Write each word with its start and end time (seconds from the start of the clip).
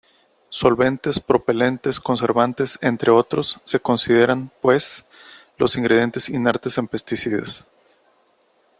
Solventes, 0.49 1.19
propelentes, 1.19 1.99
conservantes, 1.99 2.79
entre 2.81 3.11
otros, 3.11 3.61
se 3.65 3.79
consideran, 3.79 4.51
pues, 4.59 5.05
los 5.57 5.75
ingredientes 5.75 6.27
inertes 6.27 6.79
en 6.79 6.87
pesticidas. 6.87 7.67